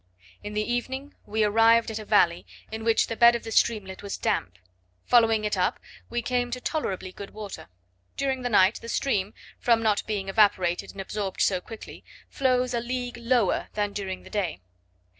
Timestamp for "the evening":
0.55-1.13